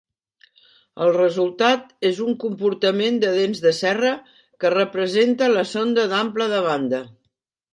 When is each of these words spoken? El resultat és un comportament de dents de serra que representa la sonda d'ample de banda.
El 1.07 1.11
resultat 1.17 1.91
és 2.09 2.21
un 2.27 2.33
comportament 2.45 3.19
de 3.25 3.33
dents 3.35 3.61
de 3.67 3.75
serra 3.81 4.15
que 4.65 4.73
representa 4.77 5.51
la 5.55 5.67
sonda 5.75 6.11
d'ample 6.15 6.53
de 6.57 6.67
banda. 6.71 7.05